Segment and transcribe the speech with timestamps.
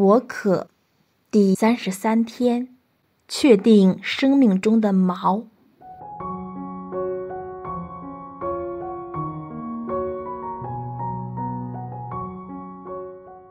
[0.00, 0.68] 我可，
[1.30, 2.68] 第三十三天，
[3.28, 5.44] 确定生命中的锚。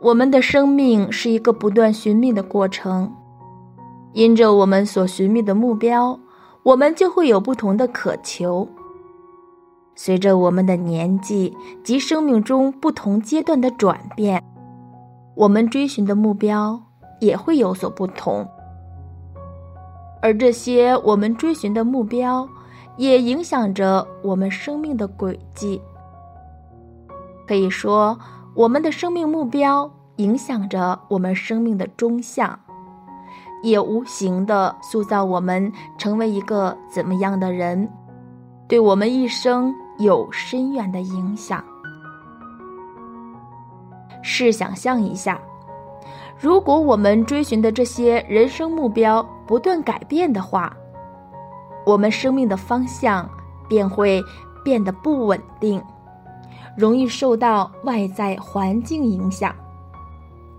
[0.00, 3.14] 我们的生命是一个不断寻觅的过程，
[4.12, 6.18] 因着我们所寻觅的目标，
[6.64, 8.68] 我们就会有不同的渴求。
[9.94, 14.42] 随着我们的年纪及生命中不同阶段的转变，
[15.34, 16.80] 我们追寻的目标
[17.20, 18.46] 也会有所不同。
[20.20, 22.48] 而这些我们追寻的目标，
[22.96, 25.80] 也影响着我们生命的轨迹。
[27.46, 28.18] 可以说，
[28.54, 32.58] 我们的生命目标影响着我们生命的终向，
[33.62, 37.88] 也无形的塑造我们成为一个怎么样的人，
[38.68, 39.74] 对我们一生。
[39.98, 41.62] 有深远的影响。
[44.22, 45.38] 试想象一下，
[46.38, 50.74] 如果我们追寻的这些人生目标不断改变的话，
[51.84, 53.28] 我们生命的方向
[53.68, 54.22] 便会
[54.64, 55.82] 变得不稳定，
[56.76, 59.54] 容易受到外在环境影响。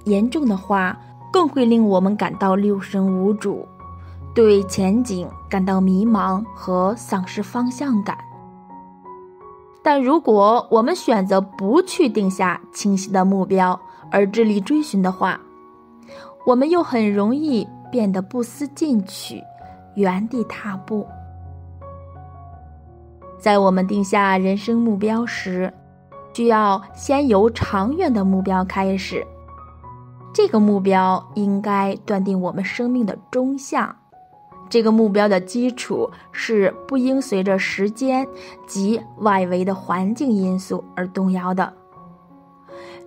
[0.04, 1.00] 严重的话，
[1.32, 3.66] 更会令我们感到六神无主，
[4.36, 8.18] 对前景感到迷茫和丧失方向感。
[9.84, 13.78] 但如果我们选择不去定下清晰的目标
[14.10, 15.40] 而致力追寻的话，
[16.46, 19.44] 我们又很容易变得不思进取，
[19.96, 21.06] 原地踏步。
[23.38, 25.72] 在我们定下人生目标时，
[26.34, 29.26] 需要先由长远的目标开始，
[30.34, 33.94] 这个目标应该断定我们生命的中向。
[34.74, 38.28] 这个目标的基础是不应随着时间
[38.66, 41.72] 及外围的环境因素而动摇的。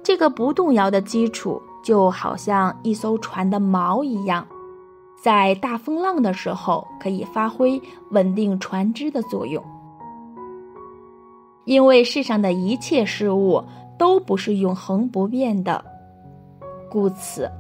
[0.01, 4.47] 这个不动摇的基础就好像一艘船的锚一样，
[5.21, 9.61] 在大风浪的时候可以发挥稳定船只的作用。
[11.65, 13.61] 因为世上的一切事物
[13.99, 15.85] 都不是永恒不变的，
[16.89, 17.51] 故此，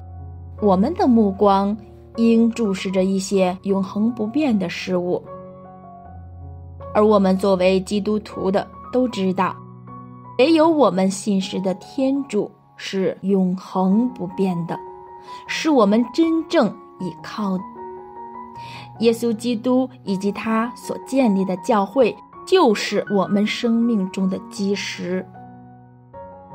[0.62, 1.76] 我们的目光。
[2.16, 5.22] 应注视着一些永恒不变的事物，
[6.94, 9.54] 而我们作为基督徒的都知道，
[10.38, 14.78] 唯有我们信实的天主是永恒不变的，
[15.46, 16.68] 是我们真正
[17.00, 17.58] 依靠。
[19.00, 22.16] 耶稣基督以及他所建立的教会，
[22.46, 25.26] 就是我们生命中的基石。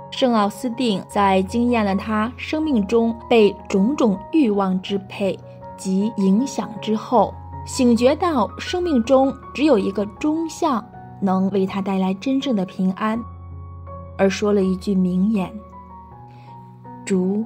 [0.10, 5.38] 圣奥斯定在经验了他生命中被种种欲望支配。
[5.82, 7.34] 及影响之后，
[7.66, 10.86] 醒觉到生命中只有一个中向
[11.20, 13.20] 能为他带来真正的平安，
[14.16, 15.52] 而说了一句名言
[17.04, 17.44] ：“主，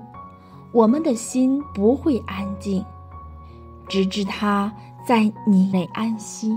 [0.74, 2.84] 我们的心不会安静，
[3.88, 4.70] 直至他
[5.08, 6.54] 在你内安息。”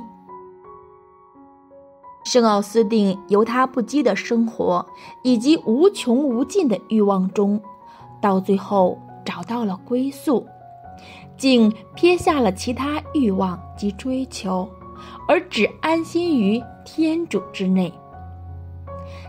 [2.25, 4.85] 圣奥斯定由他不羁的生活
[5.23, 7.63] 以及无穷无尽的欲望中，
[8.21, 10.45] 到最后找到了归宿。
[11.39, 14.69] 竟撇下了其他欲望及追求，
[15.27, 17.91] 而只安心于天主之内。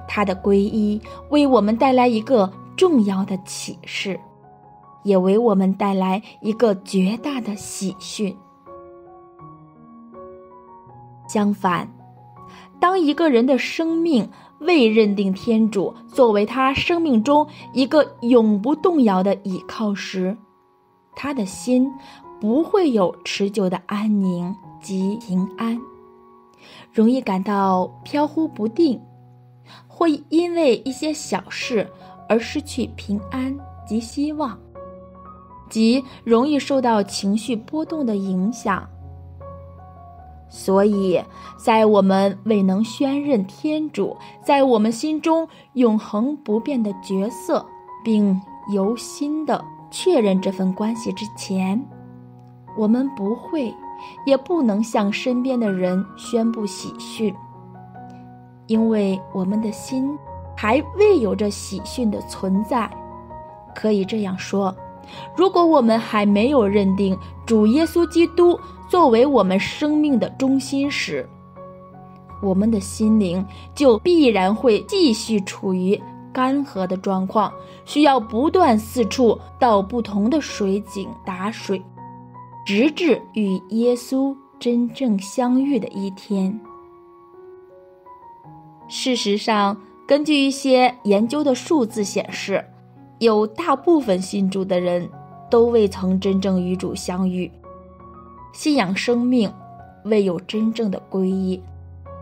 [0.07, 0.99] 他的皈依
[1.29, 4.19] 为我们带来一个重要的启示，
[5.03, 8.35] 也为我们带来一个绝大的喜讯。
[11.27, 11.87] 相反，
[12.79, 14.27] 当一个人的生命
[14.61, 20.35] 未认定天主作为他生命中一个永不动摇的依靠时，
[21.21, 21.91] 他的心
[22.39, 25.77] 不会有持久的安宁及平安，
[26.93, 28.97] 容易感到飘忽不定，
[29.85, 31.85] 会因为一些小事
[32.29, 33.53] 而失去平安
[33.85, 34.57] 及希望，
[35.69, 38.87] 即容易受到情绪波动的影响。
[40.47, 41.21] 所以
[41.57, 47.65] 在我们未能宣认天主在我们心中永恒不变的角色，
[48.05, 48.39] 并
[48.73, 49.61] 由心的。
[49.91, 51.83] 确认这份关系之前，
[52.77, 53.73] 我们不会，
[54.25, 57.33] 也不能向身边的人宣布喜讯，
[58.67, 60.17] 因为我们的心
[60.55, 62.89] 还未有着喜讯的存在。
[63.75, 64.75] 可以这样说，
[65.35, 71.27] 如果我们还没有认定主耶稣基督作为我们生命的中心时，
[72.41, 75.99] 我们的心灵就必然会继续处于。
[76.31, 77.51] 干涸的状况
[77.85, 81.81] 需要不断四处到不同的水井打水，
[82.65, 86.59] 直至与耶稣真正相遇的一天。
[88.87, 89.77] 事实上，
[90.07, 92.65] 根据一些研究的数字显示，
[93.19, 95.07] 有大部分信主的人
[95.49, 97.51] 都未曾真正与主相遇。
[98.51, 99.51] 信仰生命
[100.05, 101.61] 未有真正的皈依，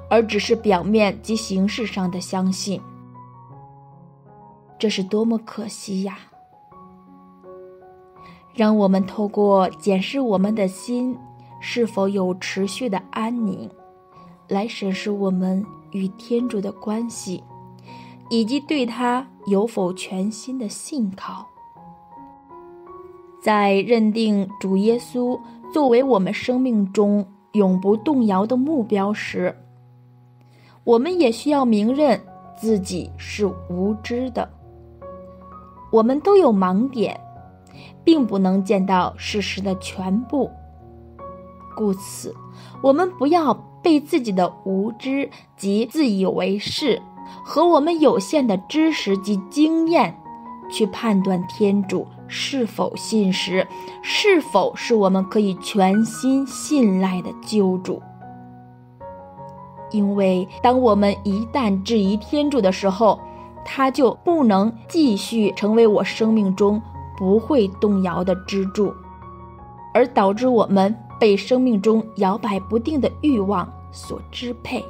[0.10, 2.82] 而只是表面及形式上的相信。
[4.80, 6.20] 这是多么可惜呀！
[8.54, 11.18] 让我们透过检视我们的心
[11.60, 13.70] 是否有持续的安宁，
[14.48, 17.44] 来审视我们与天主的关系，
[18.30, 21.46] 以及对他有否全心的信靠。
[23.42, 25.40] 在认定主耶稣
[25.72, 29.56] 作为我们生命中永不动摇的目标时，
[30.84, 32.20] 我们也需要明认
[32.60, 34.57] 自己是无知的。
[35.92, 37.20] 我们都有盲点。
[38.04, 40.50] 并不能见到事实的全部，
[41.76, 42.34] 故此，
[42.82, 43.54] 我们不要
[43.84, 47.02] 被自己的无知及自以为是
[47.44, 50.18] 和我们有限的知识及经验，
[50.72, 53.68] 去判断天主是否信实，
[54.02, 58.02] 是否是我们可以全心信赖的救主。
[59.92, 63.20] 因为当我们一旦质疑天主的时候，
[63.68, 66.82] 它就不能继续成为我生命中。
[67.20, 68.94] 不会动摇的支柱，
[69.92, 74.86] 而导致我们被生命中摇摆不定的欲望所支配。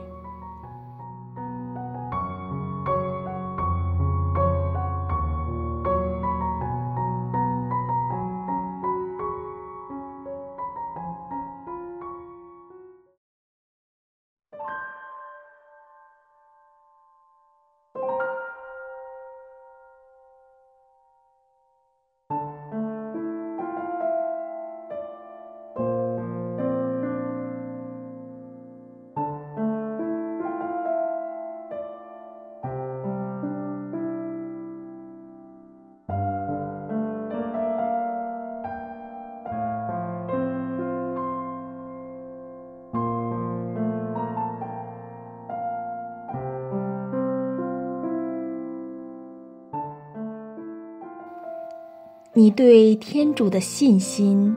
[52.38, 54.56] 你对天主的信心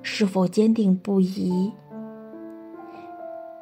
[0.00, 1.70] 是否坚定不移？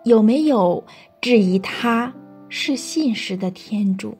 [0.04, 0.84] 有没有
[1.20, 2.14] 质疑他
[2.48, 4.16] 是信实的天主？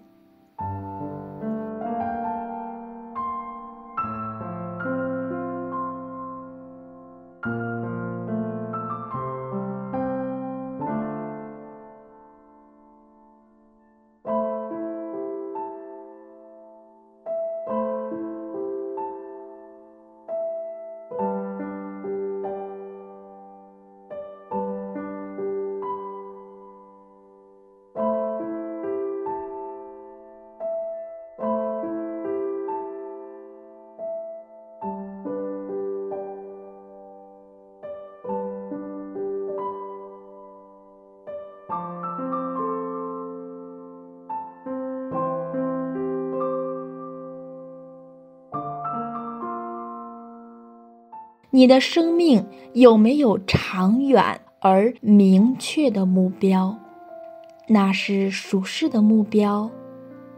[51.56, 52.44] 你的生命
[52.75, 56.79] 有没有长远而明确的目标？
[57.67, 59.70] 那是属世的目标，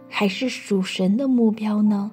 [0.08, 2.12] 还是属神的目标呢？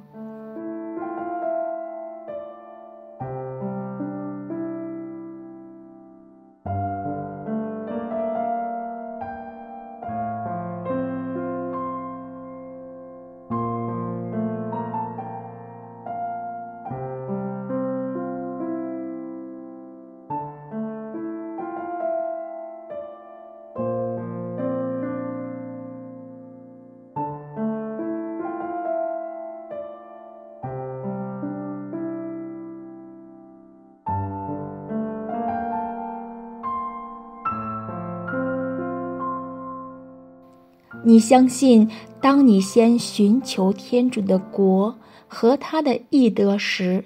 [41.08, 41.88] 你相信，
[42.20, 44.98] 当你先寻求天主的国
[45.28, 47.06] 和他的义德时，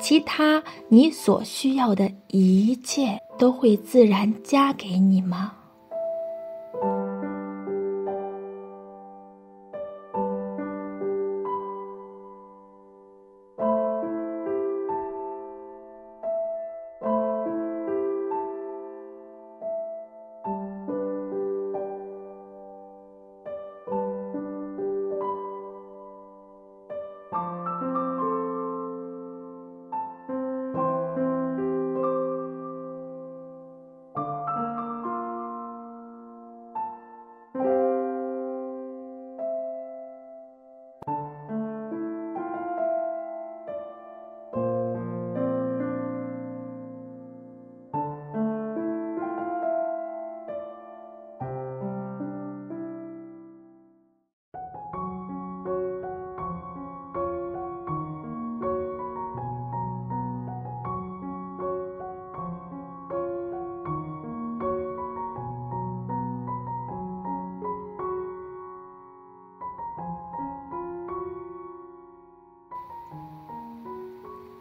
[0.00, 5.52] 其他你所需要的一切都会自然加给你吗？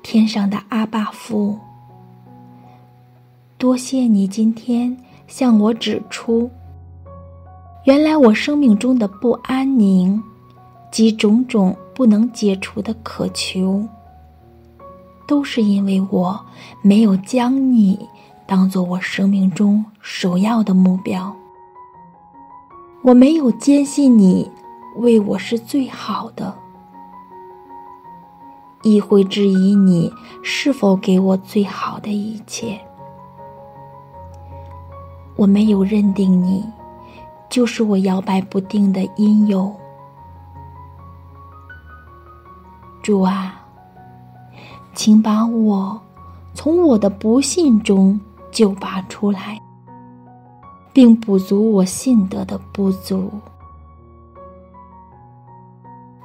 [0.01, 1.58] 天上的阿爸父，
[3.58, 4.96] 多谢你今天
[5.27, 6.50] 向我指出，
[7.84, 10.22] 原来我生命中的不安宁
[10.91, 13.86] 及种种不能解除的渴求，
[15.27, 16.39] 都是因为我
[16.82, 18.00] 没有将你
[18.48, 21.36] 当做我生命中首要的目标，
[23.03, 24.50] 我没有坚信你
[24.96, 26.56] 为我是最好的。
[28.82, 32.80] 亦会质疑你是否给我最好的一切。
[35.36, 36.64] 我没有认定你，
[37.50, 39.74] 就是我摇摆不定的因由。
[43.02, 43.62] 主啊，
[44.94, 46.00] 请把我
[46.54, 48.20] 从我的不信中
[48.52, 49.60] 救拔出来，
[50.92, 53.32] 并补足我信德的不足。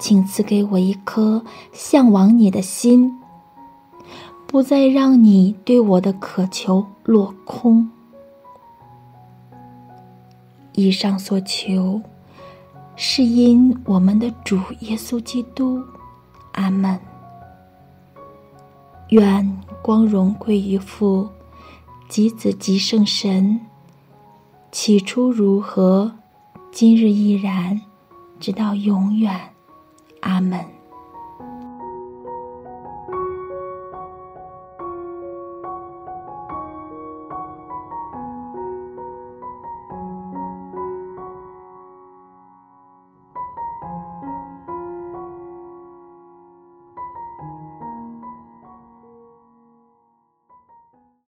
[0.04, 1.42] 请赐给我一颗
[1.72, 3.10] 向往你的心，
[4.46, 7.88] 不再让你对我的渴求落空。
[10.74, 11.98] 以上所求，
[12.96, 15.82] 是因我们的主耶稣基督。
[16.52, 17.00] 阿门。
[19.08, 21.26] 愿光荣归于父，
[22.10, 23.58] 及子，及圣神。
[24.70, 26.12] 起初如何，
[26.70, 27.80] 今日依然，
[28.38, 29.40] 直到永远。
[30.24, 30.73] 阿门。